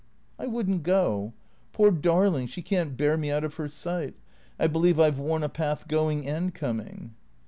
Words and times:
"I 0.39 0.47
would 0.47 0.67
n't 0.67 0.81
go. 0.81 1.33
Poor 1.73 1.91
darling, 1.91 2.47
she 2.47 2.63
can't 2.63 2.97
bear 2.97 3.17
me 3.17 3.29
out 3.29 3.43
of 3.43 3.53
her 3.57 3.67
sight. 3.69 4.15
I 4.59 4.65
believe 4.65 4.99
I 4.99 5.11
've 5.11 5.19
worn 5.19 5.43
a 5.43 5.47
path 5.47 5.87
going 5.87 6.27
and 6.27 6.51
coming." 6.55 7.13